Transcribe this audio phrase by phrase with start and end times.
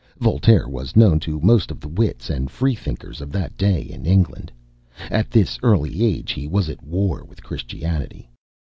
[0.17, 4.51] Voltaire was known to most of the wits and Freethinkers of that day in England.
[5.11, 8.27] At this early age he was at war with Christianity.